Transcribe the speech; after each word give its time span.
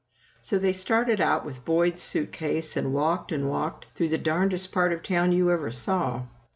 So 0.39 0.57
they 0.57 0.73
started 0.73 1.21
out 1.21 1.45
with 1.45 1.63
Boyd's 1.63 2.01
suitcase, 2.01 2.75
and 2.75 2.91
walked 2.91 3.31
and 3.31 3.47
walked 3.47 3.85
through 3.93 4.07
the 4.09 4.17
"darndest 4.17 4.71
part 4.71 4.93
of 4.93 5.03
town 5.03 5.31
you 5.31 5.51
ever 5.51 5.69
saw." 5.69 6.23